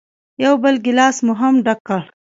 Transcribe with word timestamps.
یو 0.43 0.53
بل 0.63 0.75
ګیلاس 0.85 1.17
مو 1.25 1.33
هم 1.39 1.55
ډک 1.65 1.79
کړ. 1.87 2.01